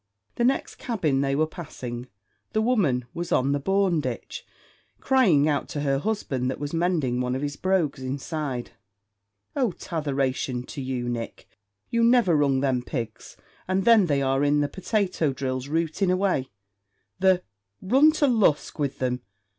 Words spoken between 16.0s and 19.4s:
away; the run to Lusk with them."